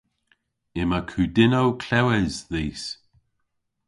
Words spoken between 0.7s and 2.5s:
Yma kudynnow klewes